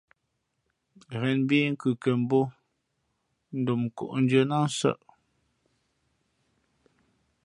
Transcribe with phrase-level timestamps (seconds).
[1.19, 2.39] Ghen mbhǐ kʉkěn mbǒ
[3.65, 4.99] dom nkóndʉ̄ᾱ nā nsαʼ.